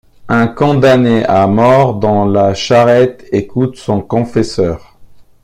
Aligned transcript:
Un 0.29 0.47
condamné 0.47 1.23
à 1.27 1.45
mort 1.45 1.99
dans 1.99 2.25
la 2.25 2.55
charrette 2.55 3.23
écoute 3.31 3.75
son 3.77 4.01
confesseur. 4.01 4.97